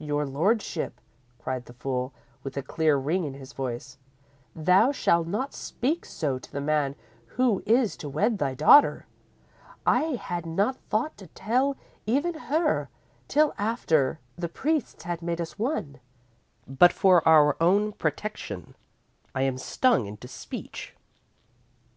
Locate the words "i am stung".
19.36-20.06